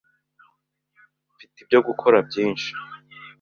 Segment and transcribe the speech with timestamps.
[1.33, 2.69] mfite ibyo gukora byinshi